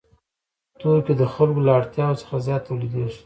توکي 0.79 1.13
د 1.19 1.23
خلکو 1.33 1.59
له 1.65 1.71
اړتیاوو 1.79 2.19
څخه 2.21 2.35
زیات 2.45 2.61
تولیدېږي 2.67 3.19